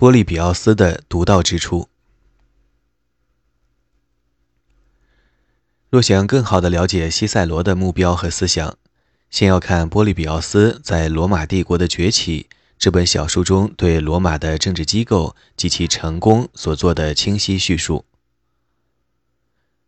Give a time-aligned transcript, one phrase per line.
[0.00, 1.90] 波利比奥斯的独到之处。
[5.90, 8.78] 若想更好地了解西塞罗的目标和思想，
[9.28, 12.46] 先要看波利比奥斯在《罗马帝国的崛起》
[12.78, 18.06] 这本小书中对罗马的政治机构及其成功所做的清晰叙述。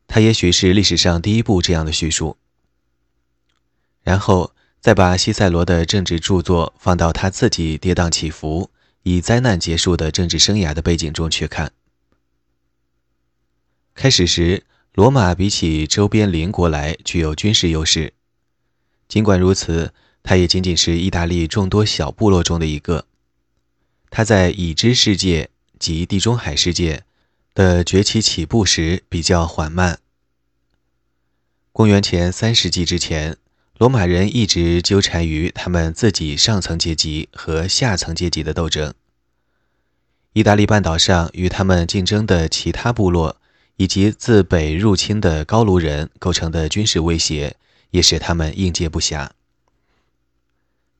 [0.06, 2.36] 他也许是历史上第一部这样的叙述。
[4.02, 8.68] 然后再把西塞罗的政治著作放到他自己跌宕起伏。
[9.02, 11.72] 以灾难结束的政治生涯的背景中去看。
[13.94, 18.14] 开始时，罗马比起周边邻国来具有军事优势。
[19.08, 23.06] 尽管如此，它也仅仅是意大利众多小部落中的一个。
[24.10, 27.04] 它在已知世界及地中海世界
[27.54, 29.98] 的崛起起步时比较缓慢。
[31.72, 33.36] 公元前三世纪之前。
[33.78, 38.94] 罗马人一直纠缠于他们自己上层阶级和下层阶级的斗争。
[40.34, 43.36] 意大利半岛上与他们竞争的其他部落，
[43.76, 47.56] 以及自北入侵的高卢人构成的军事威胁，
[47.90, 49.30] 也使他们应接不暇。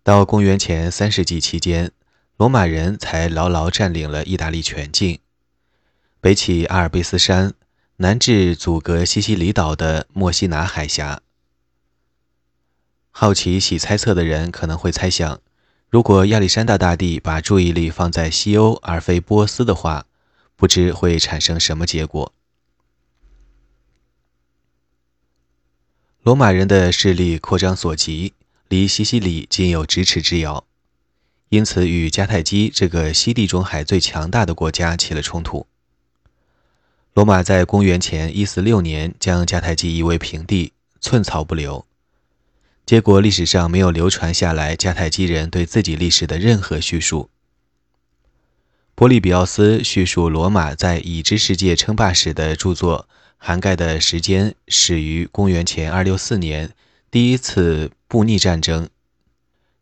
[0.02, 1.92] 到公元前三世纪期间，
[2.36, 5.20] 罗马人才牢牢占领了意大利全境，
[6.20, 7.54] 北起阿尔卑斯山，
[7.98, 11.22] 南至阻隔西西里岛的墨西拿海峡。
[13.14, 15.40] 好奇喜猜测的人可能会猜想，
[15.90, 20.06] 如果亚历山大大帝把注意力放在西欧而非波斯的话，
[20.56, 22.32] 不知会产生什么结果。
[26.22, 28.32] 罗马人的势力扩张所及，
[28.68, 30.64] 离西西里仅有咫尺之遥，
[31.50, 35.66] 因此与迦太基这个西地中海最强大的国家起了冲突。
[37.12, 41.84] 罗马在公元前一四六年将迦太基夷为平地，寸草不留。
[42.84, 47.30] 结果，历史上没有流传下来迦太基人对自己历史的任何叙述。
[48.94, 53.08] 波利比奥斯叙述罗马在已知世界称霸史的著作，
[53.38, 56.74] 涵盖的时间始于公元前264年
[57.10, 58.88] 第一次布匿战争，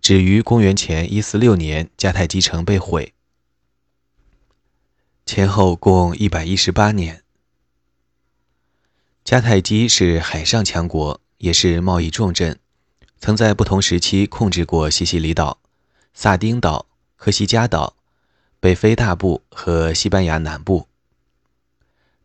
[0.01, 3.15] 止于公元前146年迦太基城被毁，
[5.27, 7.23] 前后共118年。
[9.25, 12.59] 迦太基是海上强国，也是贸易重镇。
[13.21, 15.59] 曾在不同时期控制过西西里岛、
[16.15, 16.87] 萨丁岛、
[17.17, 17.95] 科西嘉岛、
[18.59, 20.89] 北非大部和西班牙南部。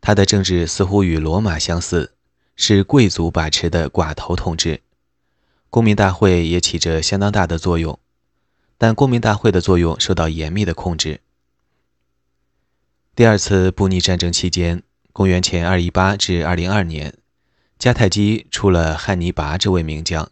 [0.00, 2.14] 他的政治似乎与罗马相似，
[2.56, 4.80] 是贵族把持的寡头统治。
[5.68, 7.98] 公民大会也起着相当大的作用，
[8.78, 11.20] 但公民大会的作用受到严密的控制。
[13.14, 17.18] 第二次布匿战争期间，公元前218至202年，
[17.78, 20.30] 迦太基出了汉尼拔这位名将。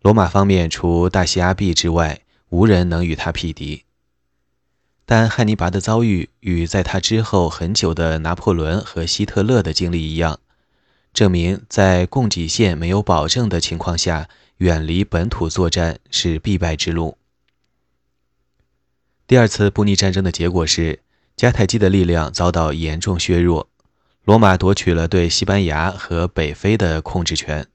[0.00, 2.20] 罗马方面除大西阿毕之外，
[2.50, 3.84] 无人能与他匹敌。
[5.04, 10.38] 但汉尼拔的遭遇与在他之后很久的拿破仑和希特勒的经历一样，
[11.12, 14.28] 证明在供给线没有保证的情况下，
[14.58, 17.18] 远离本土作战是必败之路。
[19.26, 21.00] 第二次布匿战争的结果是，
[21.36, 23.68] 迦太基的力量遭到严重削弱，
[24.24, 27.66] 罗马夺取了对西班牙和北非的控制权。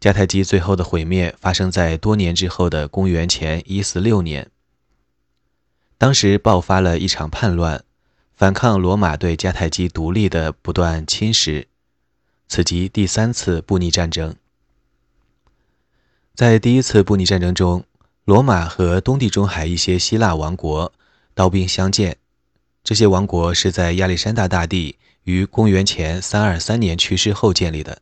[0.00, 4.50] 迦太基最后的毁灭发生在多年之后的公元前一四六年。
[5.96, 7.82] 当时爆发了一场叛乱，
[8.36, 11.66] 反抗罗马对迦太基独立的不断侵蚀，
[12.46, 14.36] 此即第三次布匿战争。
[16.36, 17.84] 在第一次布匿战争中，
[18.24, 20.92] 罗马和东地中海一些希腊王国
[21.34, 22.16] 刀兵相见，
[22.84, 28.00] 这些王国是在亚历山大大帝于公元前三二三年去世后建立的。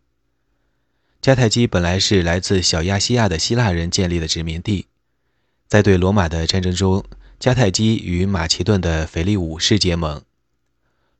[1.27, 4.87] 迦太基本来是来自小亚细亚的希腊人建立的殖民地，
[5.67, 7.05] 在对罗马的战争中，
[7.41, 10.23] 迦太基与马其顿的腓力五世结盟，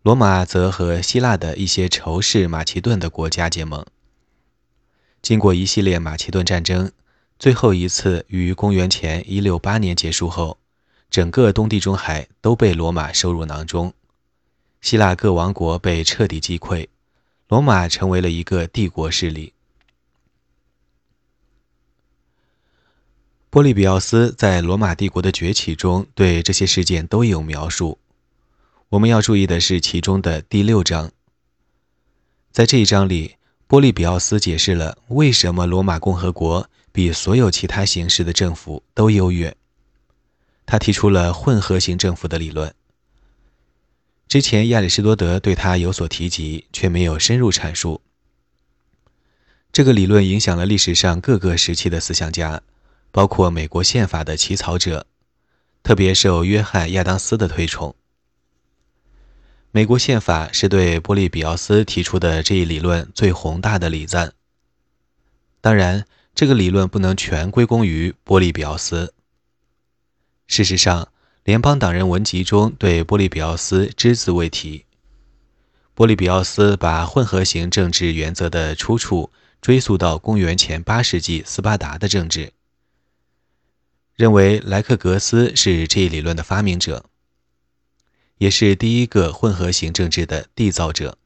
[0.03, 3.85] 罗马则和希腊的一些仇视马其顿的国家结盟。
[5.23, 6.93] 经过一系列马其顿战争，
[7.37, 10.59] 最后一次于公元前168年结束后，
[11.11, 13.93] 整个东地中海都被罗马收入囊中，
[14.81, 16.87] 希腊各王国被彻底击溃，
[17.49, 19.55] 罗马成为了一个帝国势力。
[23.57, 27.99] 波利比奥斯在《罗马帝国的崛起》中对这些事件都有描述。
[28.91, 31.11] 我们要注意的是其中的第六章。
[32.53, 33.37] 在这一章里，
[33.67, 39.57] 波利比奥斯解释了为什么罗马共和国比所有其他形式的政府都优越。
[40.67, 42.75] 他提出了混合型政府的理论。
[44.29, 48.03] 之前亚里士多德对他有所提及，却没有深入阐述。
[49.73, 52.61] 这个理论影响了历史上各个时期的思想家。
[53.17, 55.07] 包括美国宪法的起草者，
[55.83, 57.97] 特别受约翰·亚当斯的推崇。
[59.71, 64.35] 美国宪法是对波利比奥斯提出的这一理论最宏大的礼赞。
[65.63, 66.05] 当然，
[66.35, 69.15] 这个理论不能全归功于波利比奥斯。
[70.47, 71.09] 事实上，
[71.43, 74.85] 联邦党人文集中对波利比奥斯只字未提。
[75.95, 79.31] 波利比奥斯把混合型政治原则的出处
[79.63, 82.53] 追溯到公元前八世纪斯巴达的政治，
[84.17, 87.05] 认为莱克格斯是这一理论的发明者。
[88.39, 91.17] 也是第一个混合型政治的缔造者。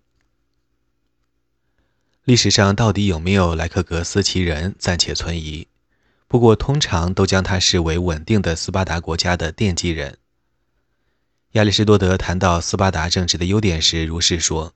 [2.24, 5.66] 历史上到底有没有莱克格斯其人，暂且存疑。
[6.28, 10.18] 不过，通常都将他视为稳定的斯巴达国家的奠基人。
[11.52, 14.72] 亚里士多德谈到斯巴达政治的优点时，如是说：“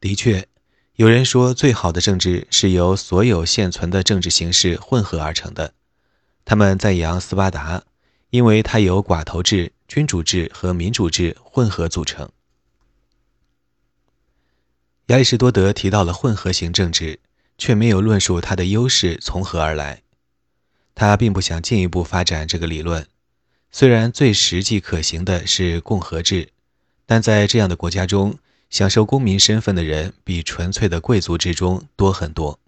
[0.00, 0.48] 的确，
[0.94, 5.74] 有人说最好的政治是由所有现存的政治形式混合而成的。
[6.44, 7.84] 他们赞扬斯巴达，
[8.30, 12.30] 因为它由寡头制。”君主制和民主制混合组成。
[15.08, 17.20] 亚里士多德提到了混合型政治，
[17.58, 20.00] 却没有论述它的优势从何而来。
[20.94, 23.06] 他并不想进一步发展这个理论。
[23.70, 26.48] 虽然最实际可行的是共和制，
[27.04, 28.38] 但在这样的国家中，
[28.70, 32.58] 享受公民身份的人比纯粹的贵族制中多很多。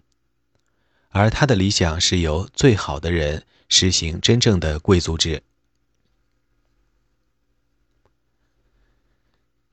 [1.09, 5.43] 而他的理想是由最好的人实行真正的贵族制。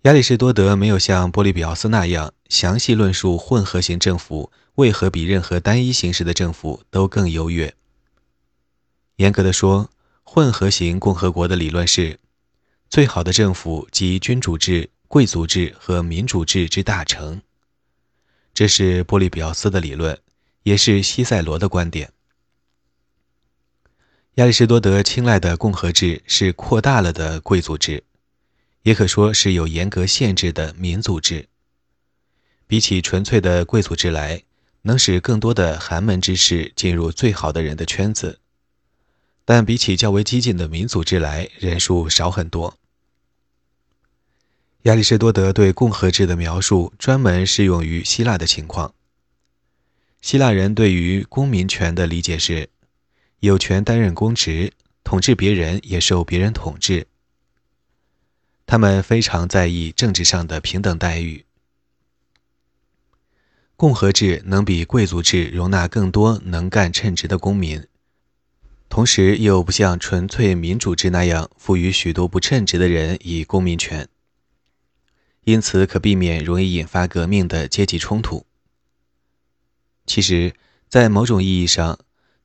[0.02, 7.72] 亚里士多德没有像波利比奥斯那样详细论述混合型政府为何比任何单一形式的政府都更优越。
[9.16, 9.90] 严格的说，
[10.24, 12.18] 混合型共和国的理论是：
[12.90, 17.40] 最好的政府即君主制、贵族制和民主制之大成。
[18.52, 20.18] 这是波利比奥斯的理论，
[20.64, 22.12] 也是西塞罗的观点。
[24.36, 28.02] 亚里士多德青睐的共和制是扩大了的贵族制。
[28.82, 31.48] 也可说是有严格限制的民族制。
[32.66, 34.42] 比起纯粹的贵族制来，
[34.82, 38.38] 能使更多的寒门之士进入最好的人的圈子；
[39.44, 42.78] 但比起较为激进的民族制来，人数少很多。
[44.84, 48.94] 亚里士多德对共和制的描述专门适用于希腊的情况。
[50.22, 52.70] 希腊人对于公民权的理解是：
[53.42, 54.72] 有权担任公职，
[55.02, 57.08] 统治别人，也受别人统治。
[58.66, 61.44] 他们非常在意政治上的平等待遇。
[63.74, 67.84] 共和制能比贵族制容纳更多能干称职的公民，
[68.88, 74.08] 同时又不像纯粹民主制那样赋予许多不称职的人以公民权，
[75.42, 78.46] 因此可避免容易引发革命的阶级冲突。
[80.06, 80.54] 其实，
[80.88, 81.98] 在某种意义上，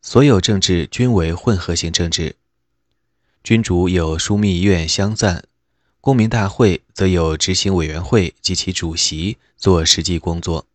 [0.09, 2.37] 所有政治均为混合型政治。
[3.43, 5.43] 君主有枢密院相赞。
[5.99, 10.65] 公民大会则有执行委员会及其主席做实际工作。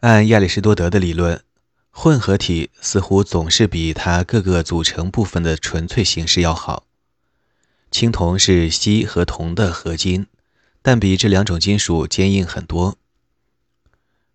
[0.00, 1.44] 按亚里士多德的理论，
[1.90, 6.86] 混合体似乎总是比它各个组成部分的纯粹形式要好。
[7.90, 10.26] 青铜是锡和铜的合金，
[10.80, 12.96] 但比这两种金属坚硬很多。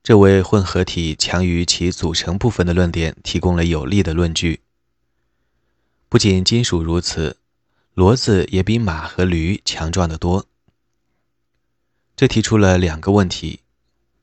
[0.04, 4.62] 这为混合体强于其组成部分的论点提供了有力的论据。
[6.10, 7.38] 不仅金属如此，
[7.96, 10.48] 骡子也比马和驴强壮得多。
[12.16, 13.62] 这提出了两个问题：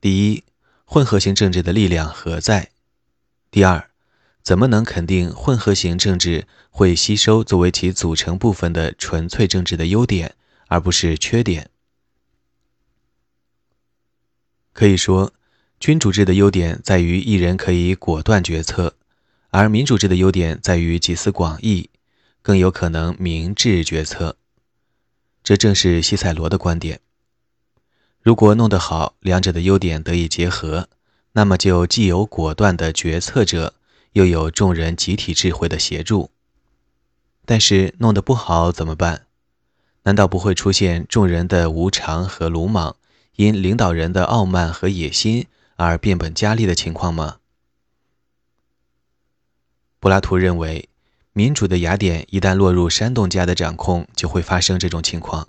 [0.01, 0.43] 第一，
[0.83, 2.71] 混合型政治的力量何在？
[3.49, 3.89] 第二，
[4.43, 10.35] 怎么能肯定混合型政治会吸收作为其组成部分的纯粹政治的优点，
[10.67, 11.69] 而不是缺点？
[14.73, 15.33] 可以说，
[15.79, 18.95] 君主制的优点在于一人可以果断决策。
[19.51, 21.89] 而民主制的优点在于集思广益，
[22.41, 24.35] 更有可能明智决策。
[25.43, 26.99] 这正是西塞罗的观点。
[28.21, 30.89] 如果弄得好，两者的优点得以结合，
[31.31, 33.73] 那么就既有果断的决策者，
[34.11, 36.29] 又有众人集体智慧的协助。
[37.45, 39.25] 但是弄得不好怎么办？
[40.03, 42.97] 难道不会出现众人的无常和鲁莽，
[43.37, 45.47] 因领导人的傲慢和野心
[45.85, 47.37] 而变本加厉的情况吗？
[50.01, 50.89] 柏拉图认为，
[51.31, 55.47] 民主的雅典一旦落入煽动家的掌控，就会发生这种情况。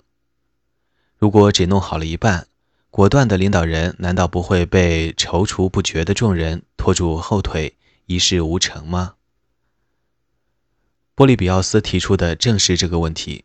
[1.17, 2.47] 如果只弄好了一半，
[2.89, 9.15] 果断的领导人难道不会被踌躇不决的众人拖住后腿，一事无成吗？
[11.13, 13.43] 波利比奥斯提出的正是这个问题。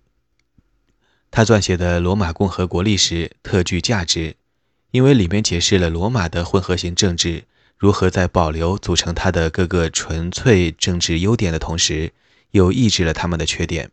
[1.32, 4.36] 他撰写的《罗马共和国历史》特具价值，
[4.96, 7.44] 因为里面解释了罗马的混合型政治
[7.76, 12.14] 如何在保留组成它的各个纯粹政治优点的同时，
[12.52, 13.90] 又抑制了他们的缺点。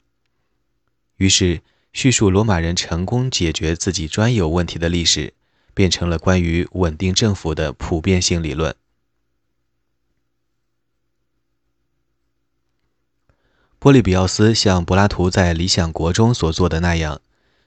[1.17, 1.59] 于是，
[1.91, 5.33] 叙述罗马人成功解决自己专有问题的历史，
[5.73, 8.73] 变成了关于稳定政府的普遍性理论。
[13.77, 17.19] 波利比奥斯像柏拉图在《理想国》中所做的那样，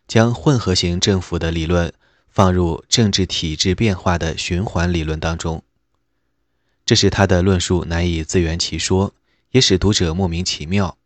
[0.09, 1.93] 将混合型政府的理论
[2.37, 5.65] 放入政治体制变化的循环理论当中。
[6.85, 9.15] 这使他的论述难以自圆其说，
[9.53, 10.99] 也使读者莫名其妙。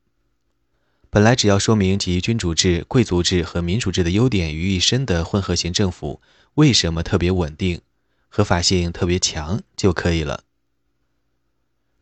[1.08, 6.20] 本来只要说明集君主制、贵族制和民主制的优点于一身的混合型政府
[6.54, 7.80] 为什么特别稳定、
[8.28, 10.42] 合法性特别强就可以了。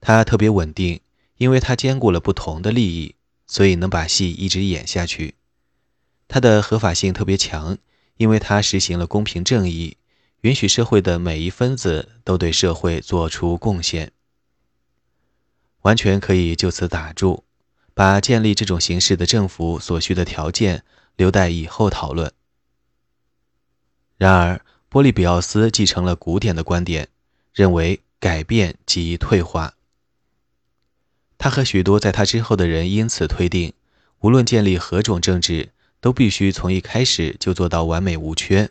[0.00, 1.02] 它特别稳定。
[1.36, 3.14] 因为它兼顾了不同的利益，
[3.46, 5.34] 所以能把戏一直演下去。
[6.26, 7.78] 它的合法性特别强，
[8.18, 9.96] 因为它实行了公平正义，
[10.42, 14.12] 允许社会的每一分子都对社会做出贡献。
[15.82, 17.44] 完全可以就此打住，
[17.94, 20.84] 把建立这种形式的政府所需的条件
[21.16, 22.32] 留待以后讨论。
[24.16, 27.08] 然而，波利比奥斯继承了古典的观点，
[27.54, 29.74] 认为改变即退化。
[31.38, 33.72] 他和许多在他之后的人因此推定，
[34.18, 38.70] 无论建立何种政治，都必须从一开始就做到完美无缺。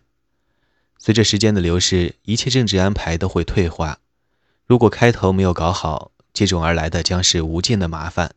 [0.98, 4.00] 随着时间的流逝，一切政治安排都会退化。
[4.65, 8.34] 如果开头没有搞好，接踵而来的将是无尽的麻烦。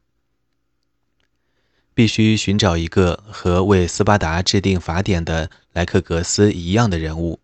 [1.92, 7.40] 必须寻找一个和为斯巴达制定法典的莱克格斯一样的人物，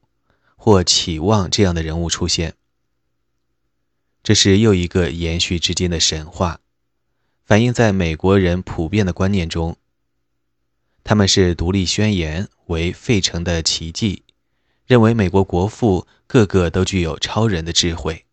[0.56, 2.54] 或期望这样的人物出现。
[4.22, 6.60] 这是又一个延续至今的神话。
[7.44, 9.76] 反映在美国人普遍的观念中，
[11.08, 14.24] 他们是独立宣言为费城的奇迹，
[14.86, 18.24] 认为美国国父个个都具有超人的智慧。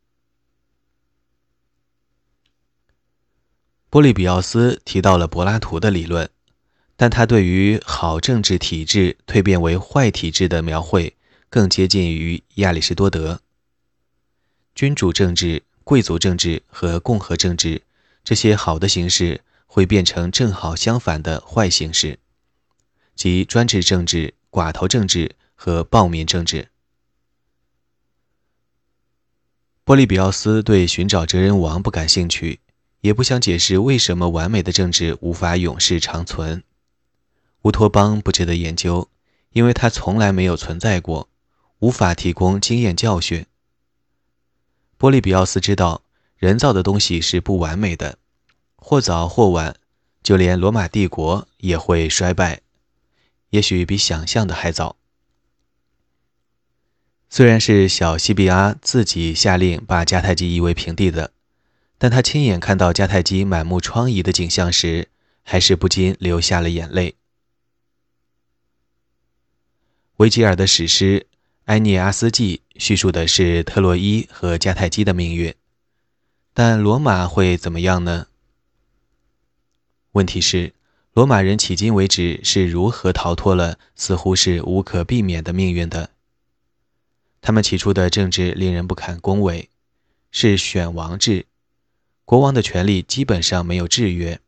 [3.92, 6.28] 波利比奥斯提到了柏拉图的理论，
[6.96, 11.16] 但他对于好政治体制蜕变为坏体制的描绘
[11.52, 13.40] 更接近于亚里士多德。
[14.74, 17.84] 君主政治、贵族政治和共和政治。
[18.24, 22.18] 这些好的形式会变成正好相反的坏形式，
[23.16, 26.70] 即专制政治、寡头政治和暴民政治。
[29.84, 32.60] 波利比奥斯对寻找哲人王不感兴趣，
[33.02, 36.64] 也不想解释为什么完美的政治无法永世长存。
[37.64, 39.10] 乌托邦不值得研究，
[39.52, 41.30] 因为它从来没有存在过，
[41.80, 43.46] 无法提供经验教训。
[44.98, 46.04] 波利比奥斯知道。
[46.36, 48.18] 人造的东西是不完美的，
[48.76, 49.74] 或早或晚，
[50.22, 52.60] 就连罗马帝国也会衰败，
[53.54, 54.96] 也许比想象的还早。
[57.30, 61.32] 虽然是小西比阿自己下令把迦太基夷为平地的，
[62.00, 65.10] 但他亲眼看到迦太基满目疮痍的景象时，
[65.44, 67.16] 还是不禁流下了眼泪。
[70.18, 71.20] 维吉尔的史诗
[71.66, 75.54] 《埃涅阿斯纪》叙述的是特洛伊和迦太基的命运。
[76.56, 78.26] 但罗马会怎么样呢？
[80.14, 80.74] 问题是，
[81.14, 86.10] 罗马人迄今为止是如何逃脱了似乎是无可避免的命运的？
[87.40, 89.70] 他们起初的政治令人不堪恭维，
[90.32, 91.46] 是选王制，
[92.26, 94.40] 国王的权力基本上没有制约。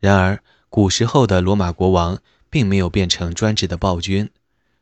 [0.00, 4.30] 然而，古时候的罗马国王并没有变成专制的暴君，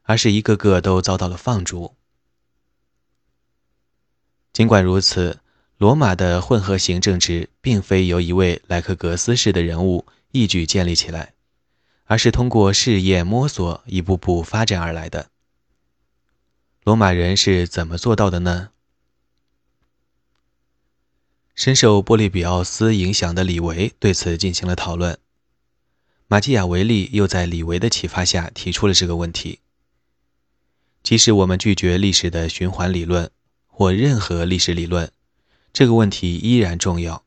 [0.02, 1.96] 而是一个个都遭到了放逐。
[4.52, 5.40] 尽管如此。
[5.78, 10.06] 罗马的混合型政治并非由一位莱克格斯式的人物
[10.38, 11.32] 一举建立起来，
[12.04, 15.30] 而是通过试验摸索一步步发展而来的。
[16.84, 18.68] 罗马人是怎么做到的呢？
[21.54, 25.18] 深受波利比奥斯影响的李维对此进行了讨论。
[26.28, 29.60] 马基雅维利又在李维的启发下提出了这个问题：
[31.02, 33.30] 即使我们拒绝历史的循环理论
[33.66, 35.10] 或任何历史理论。
[35.72, 37.24] 这个问题依然重要。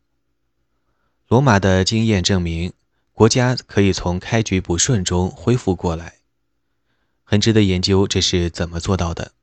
[1.28, 2.74] 罗马的经验证明，
[3.20, 6.20] 国家可以从开局不顺中恢复过来，
[7.26, 9.34] 很值得研究这是怎么做到的。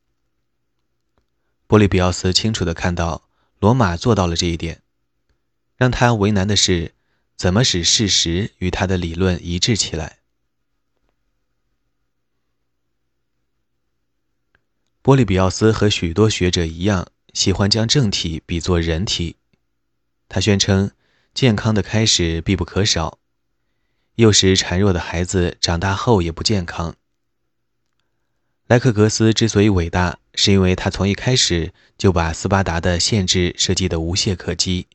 [1.66, 3.28] 波利比奥斯清楚地看到，
[3.58, 4.80] 罗马做到了这一点。
[5.76, 6.94] 让他为难的是，
[7.36, 10.20] 怎么使事实与他的理论一致起来。
[15.02, 17.08] 波利比奥斯和许多学者一样。
[17.34, 19.36] 喜欢将政体比作人体，
[20.30, 20.92] 他宣称
[21.34, 23.18] 健康的开始必不可少。
[24.16, 26.96] 幼时孱弱的孩子长大后也不健康。
[28.66, 34.86] 莱克格斯之所以伟大，是因为他从一开始就把斯巴达的限制设计得无懈可击。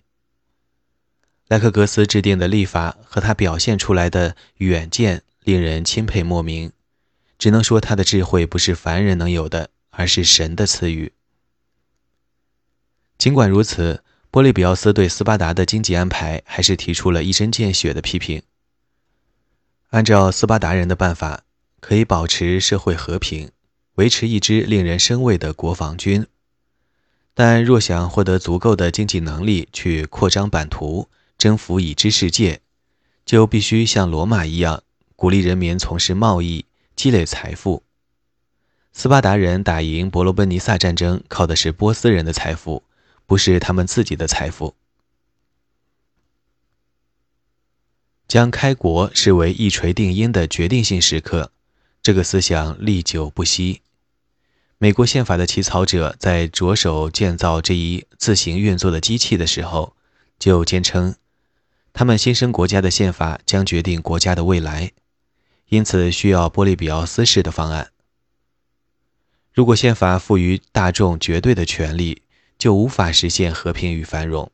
[1.47, 6.71] 莱克格斯制定的立法和他表现出来的远见令人钦佩莫名，
[7.37, 11.13] 只能说他的智慧不是凡人能有的，而是神的赐予。
[13.19, 18.41] 尽管如此，波利比奥斯对斯巴达的经济安排还是提出了一针见血的批评。
[19.91, 21.43] 按照斯巴达人的办法，
[21.81, 23.51] 可以保持社会和平。
[23.95, 26.25] 维持一支令人生畏的国防军，
[27.33, 32.62] 但若想获得足够的经济能力去扩张版图、征服已知世界，
[33.25, 34.81] 就必须像罗马一样
[35.17, 37.83] 鼓励人民从事贸易、积累财富。
[38.93, 42.83] 斯巴达人打赢伯罗奔尼撒战争靠的是波斯人的财富，
[43.25, 44.74] 不是他们自己的财富。
[48.31, 51.51] 将开国视为一锤定音的决定性时刻，
[52.01, 53.81] 这个思想历久不息。
[54.77, 59.97] 美国宪法的起草者在着手建造这一自行运作的机器的时候，
[60.39, 61.13] 就坚称，
[61.91, 64.93] 他们新生国家的宪法将决定国家的未来，
[65.67, 67.91] 因此需要波利比奥斯式的方案。
[69.53, 72.21] 如果宪法赋予大众绝对的权利，
[72.57, 74.50] 就无法实现和平与繁荣；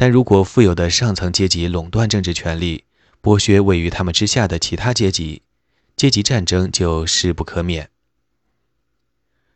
[0.00, 2.84] 但如果富有的上层阶级垄断政治权力，
[3.20, 5.42] 剥削位于他们之下的其他阶级，
[5.96, 7.90] 阶级战争就势不可免。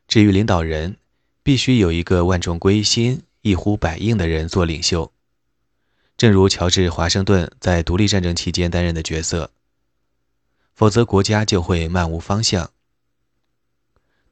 [0.09, 0.97] 至于领导人，
[1.45, 5.13] 必须有一个万众归心、一呼百应的人做领袖，
[6.17, 9.53] 正如乔治·华盛顿在独立战争期间担任的角色。
[10.75, 12.73] 否则，国家就会漫无方向。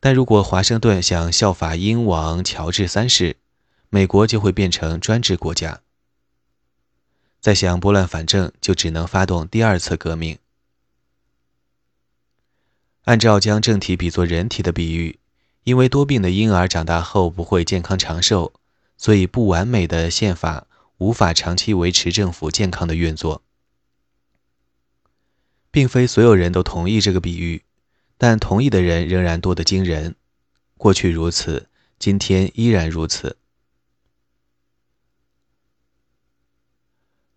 [0.01, 3.37] 但如果华盛顿想效法英王乔治三世，
[3.91, 5.83] 美国就会变成专制国家。
[7.41, 10.39] 再想拨乱反正，就只能发动第二次革命。
[13.05, 15.19] 按照将政体比作人体的比喻。
[15.65, 18.55] 因为多病的婴儿长大后不会健康长寿，
[18.97, 20.67] 所以不完美的宪法
[20.97, 23.43] 无法长期维持政府健康的运作。
[25.71, 27.63] 并非所有人都同意这个比喻，
[28.17, 30.17] 但同意的人仍然多得惊人。
[30.79, 33.37] 过去如此，今天依然如此。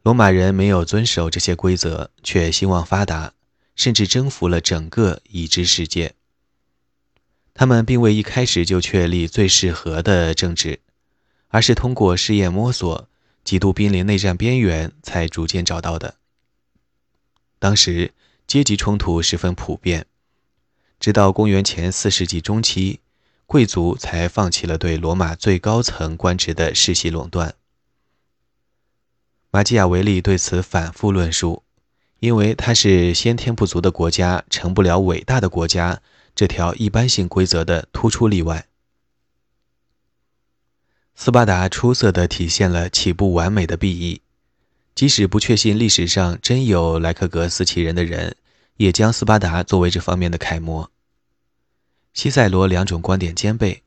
[0.03, 3.33] 罗马人没有遵守这些规则，却兴旺发达，
[3.73, 6.15] 甚至征服了整个已知世界。
[7.53, 10.81] 他们并未一开始就确立最适合的政治，
[11.47, 13.07] 而是通过试验摸索，
[13.45, 16.15] 几度濒临内战边缘才逐渐找到的。
[17.57, 18.13] 当时
[18.45, 20.05] 阶级冲突十分普遍，
[20.99, 22.99] 直到公元前四世纪中期，
[23.45, 27.55] 贵族才放弃了对罗马最高层官职的世袭垄断。
[29.55, 31.61] 马基雅维利对此反复论述，
[32.19, 36.01] 因为他是先天不足的国家成不了伟大的国家。
[36.33, 38.65] 这条一般性规则的突出例外，
[41.13, 44.21] 斯巴达出色地体现了起步完美的裨益。
[44.95, 48.35] 即使不确信历史上真有莱克格斯其人的人，
[48.77, 50.89] 也将斯巴达作为这方面的楷模。
[52.15, 53.83] 西塞罗两种观点兼备，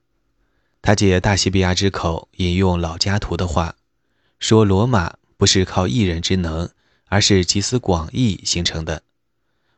[0.80, 3.74] 他借大西庇亚之口引用老家图的话，
[4.38, 6.70] 说罗马不是靠一人之能，
[7.06, 9.02] 而是集思广益形成的，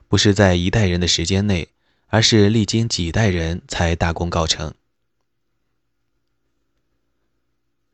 [0.07, 1.69] 不是在一代人的时间内。
[2.11, 4.73] 而是历经几代人才大功告成。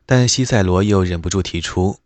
[0.07, 1.99] 但西塞罗又忍不住提出，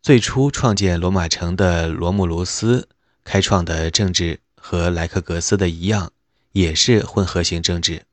[0.00, 2.88] 最初创建罗马城的罗慕卢斯
[3.24, 6.14] 开创的政治和莱克格斯的一样，
[6.52, 8.06] 也是混合型政治。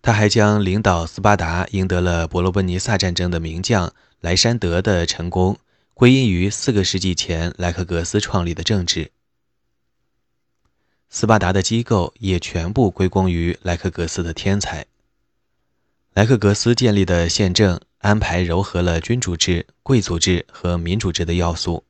[0.00, 5.58] 他还将领导斯巴达赢得了伯罗奔尼撒战争的名将莱山德的成功
[5.94, 9.12] 归因于四个世纪前莱克格斯创立的政治。
[11.08, 14.86] 斯巴达的机构也全部归功于莱克格斯的天才。
[16.14, 21.84] 莱克格斯建立的宪政安排糅合了君主制、贵族制和民主制的要素，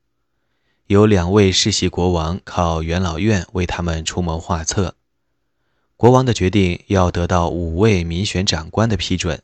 [0.87, 4.95] 有两位世袭国王靠元老院为他们出谋划策。
[5.97, 9.43] 国王的决定要得到五位民选长官的批准，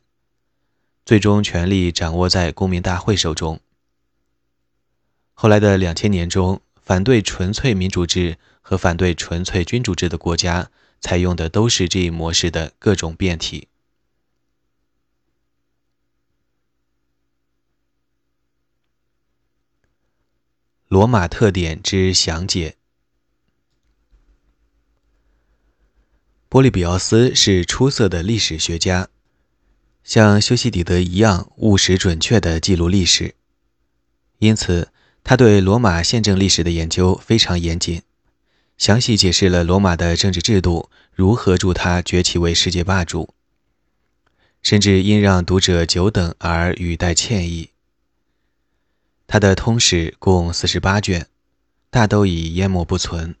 [1.05, 3.59] 最终权力掌握在公民大会手中。
[5.33, 8.37] 后来的两千年中，反对纯粹民主制。
[8.67, 13.67] 和反对纯粹君主制的国家采用的都是这一模式的各种变体。
[20.87, 22.75] 罗马特点之详解：
[26.49, 29.09] 波利比奥斯是出色的历史学家，
[30.05, 33.33] 像修昔底德一样务实准确地记录历史，
[34.37, 34.89] 因此
[35.23, 38.03] 他对罗马宪政历史的研究非常严谨。
[38.77, 43.33] 详细解释了罗马的政治制度如何助他崛起为世界霸主，
[44.61, 47.71] 甚至因让读者久等而语带歉意。
[49.25, 51.25] 他的通史共四十八卷，
[51.89, 53.35] 大都已淹没不存。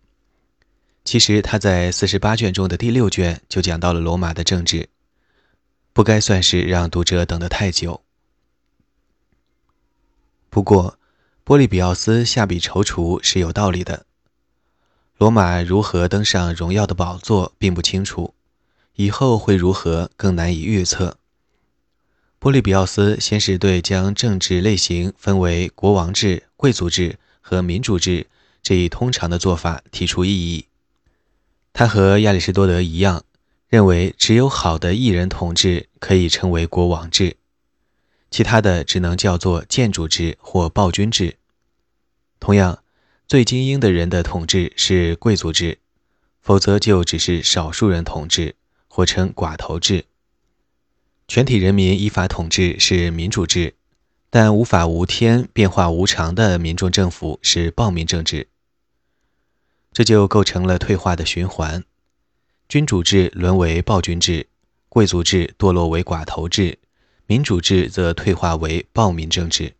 [1.03, 4.89] 其实他在四十八卷中的第六卷就讲到了罗马的政治，
[5.95, 8.01] 不该算是让读者等得太久。
[10.49, 10.99] 不过，
[11.45, 14.05] 波利比奥斯下笔踌躇是有道理的。
[15.17, 18.33] 罗马如何登上荣耀的宝座，并不清楚；
[18.95, 21.17] 以后会如何，更难以预测。
[22.39, 28.27] 波利比奥斯先是对将政治类型分为国王制、贵族制和民主制
[28.61, 30.65] 这一通常的做法提出异议。
[31.71, 33.23] 他和亚里士多德一样，
[33.67, 37.37] 认为只有好的一人统治可以称为国王制，
[38.31, 41.37] 其他的只能叫做建筑制或暴君制。
[42.39, 42.79] 同样。
[43.27, 45.79] 最精英的人的统治是贵族制，
[46.43, 48.53] 否则就只是少数人统治，
[48.87, 50.05] 或称寡头制。
[51.27, 53.73] 全体人民依法统治是民主制，
[54.29, 58.47] 但无法无天、变化无常的民众政府是暴民政治。
[59.91, 61.83] 这就构成了退化的循环：
[62.67, 64.47] 君主制沦为暴君制，
[64.89, 66.79] 贵族制堕落为寡头制，
[67.27, 69.75] 民主制则退化为暴民政治。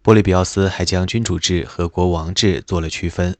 [0.00, 3.36] 波利比奥斯还将君主制和国王制做了区分。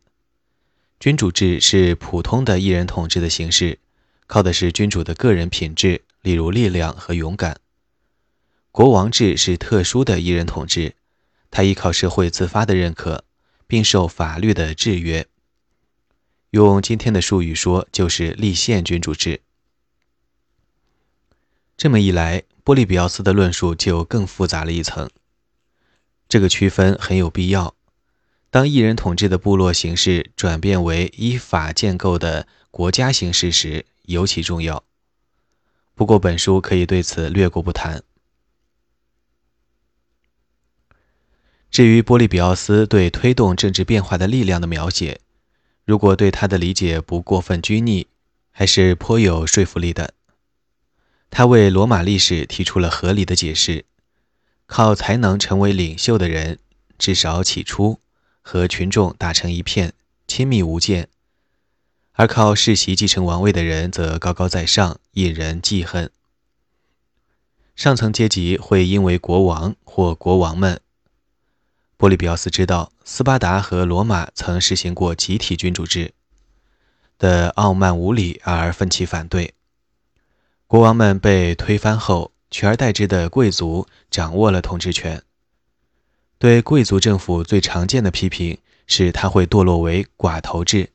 [0.99, 3.79] 君主制是普通的一人统治的形式，
[4.27, 7.59] 靠的是君主的个人品质，例如力量和勇敢。
[8.73, 10.95] 国王制是特殊的一人统治，
[11.51, 13.25] 它依靠社会自发的认可，
[13.67, 15.27] 并受法律的制约。
[16.53, 19.41] 用今天的术语说，就是立宪君主制。
[21.79, 25.09] 这么一来，波利比奥斯的论述就更复杂了一层。
[26.29, 27.75] 这个区分很有必要。
[28.51, 34.85] 当一人统治的部落形式转变为依法建构的国家形式时，尤其重要。
[35.95, 38.03] 不过，本书可以对此略过不谈。
[41.71, 45.23] 至于波利比奥斯对推动政治变化的力量的描写，
[45.85, 48.07] 如果对他的理解不过分拘泥，
[48.51, 50.15] 还是颇有说服力的。
[51.31, 53.85] 他为罗马历史提出了合理的解释。
[54.67, 56.59] 靠才能成为领袖的人，
[56.97, 58.01] 至少起初
[58.41, 59.93] 和群众打成一片，
[60.27, 61.05] 亲密无间；
[62.13, 66.11] 而靠世袭继承王位的人则高高在上，引人记恨。
[67.77, 70.81] 上层阶级会因为国王或国王们，
[71.99, 76.13] 波利比奥斯知道斯巴达和罗马曾实行过集体君主制
[77.19, 79.55] 的傲慢无礼而奋起反对。
[80.67, 82.33] 国王们被推翻后。
[82.53, 85.23] 取而代之的贵族掌握了统治权。
[86.39, 90.91] 对贵族政府最常见的批评是，它会堕落为寡头制。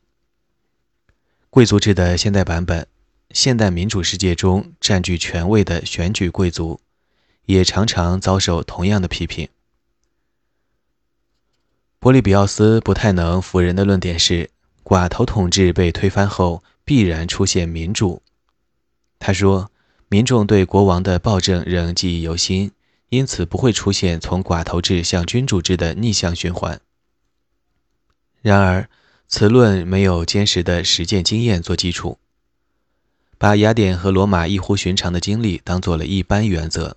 [1.50, 2.88] 贵族制的现代版本，
[3.32, 6.80] 现代民主世界中占据权位的选举贵族，
[7.46, 9.50] 也常常遭受同样的批评。
[12.00, 14.50] 波利比奥斯不太能服人的论点是，
[14.84, 18.22] 寡头统治被推翻后必然出现民主。
[19.20, 19.70] 他说。
[20.10, 22.72] 民众对国王的暴政仍记忆犹新，
[23.10, 26.80] 因此不会出现从寡头制向君主制的逆向循环。
[28.42, 28.90] 然而，
[29.28, 32.20] 此论没有坚实的实践经验做基础，
[33.38, 36.96] 把雅典和罗马异乎寻常的经历当做了一般原则。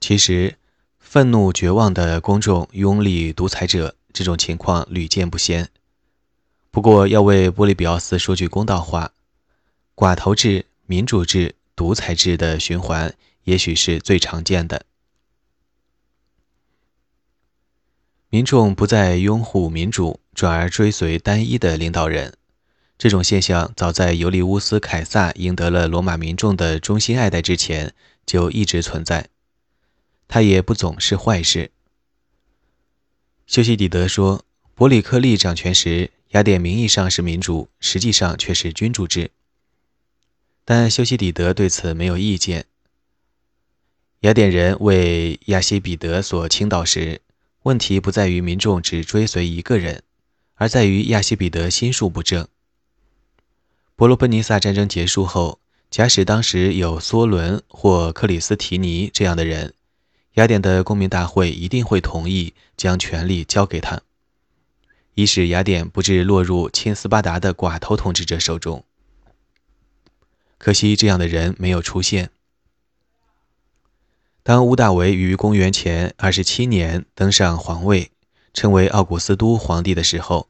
[0.00, 0.56] 其实，
[1.14, 5.68] 愤怒绝望的公众拥立独裁者这种情况屡见不鲜。
[6.72, 9.12] 不过，要为波利比奥斯说句公道话，
[9.94, 10.66] 寡头制。
[10.86, 14.86] 民主制、独裁制的循环，也许是最常见的。
[18.28, 22.34] 民众不再拥护民主，转而追随单一的领导人。
[22.98, 27.94] 这种现象早在尤利乌斯·凯撒赢得了罗马民众的衷心爱戴之前
[28.26, 29.28] 就一直存在。
[30.28, 31.70] 它也不总是坏事。
[33.46, 39.30] 修昔底德说：“伯里克利掌权时，雅典名义上是民主，实际上却是君主制。”
[40.64, 42.66] 但修昔底德对此没有意见。
[44.20, 47.20] 雅典人为亚西比德所倾倒时，
[47.64, 50.02] 问题不在于民众只追随一个人，
[50.54, 52.48] 而在于亚西比德心术不正。
[53.94, 55.60] 伯罗奔尼撒战争结束后，
[55.90, 59.74] 假使当时有梭伦或克里斯提尼这样的人，
[60.34, 64.00] 雅典的公民大会一定会同意将权力交给他，
[65.14, 68.84] 以使雅典不致落入亲斯巴达的寡头统治者手中。
[70.58, 72.30] 可惜，这样的人没有出现。
[74.42, 78.10] 当屋大维于公元前二十七年登上皇位，
[78.52, 80.48] 成为奥古斯都皇帝的时候，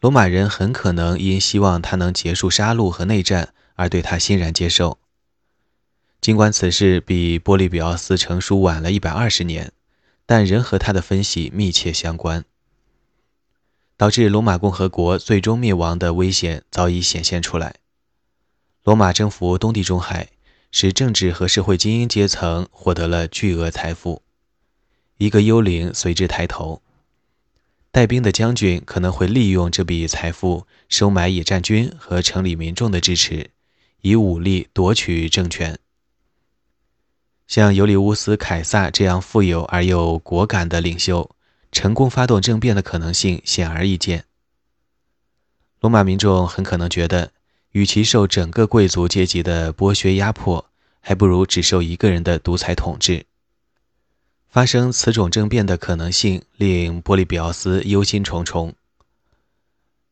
[0.00, 4.98] 罗马人很可能因希望他能结束杀戮和内战而对他欣然接受。
[6.20, 9.72] 尽管此事比波利比奥斯成书晚了一百二十年，
[10.24, 12.44] 但仍和他的分析密切相关。
[13.96, 17.76] 导致罗马共和国最终灭亡的危险早已显现出来。
[18.84, 20.28] 罗马征服东地中海，
[20.70, 24.22] 使政治和社会精英阶层获得了巨额财富，
[25.16, 26.82] 一个幽灵随之抬头。
[27.90, 33.50] 带兵的将军可能会利用这笔财富收买野战军和城里民众的支持，
[34.02, 35.78] 以武力夺取政权。
[37.46, 41.30] 像尤里乌斯·凯撒这样富有而又果敢的领袖，
[41.70, 44.24] 成功发动政变的可能性显而易见。
[45.80, 47.30] 罗马民众很可能觉得，
[47.72, 50.66] 与其受整个贵族阶级的剥削压迫，
[51.00, 53.26] 还不如只受一个人的独裁统治。
[54.48, 58.72] 发生此种政变的可能性令波利比奥斯忧心忡忡。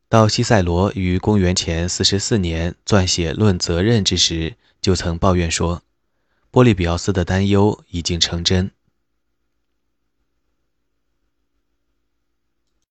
[0.09, 5.83] 到西塞罗于公元前四十四年撰写《论责任》之时，就曾抱怨说，
[6.55, 8.71] 波利比奥斯的担忧已经成真。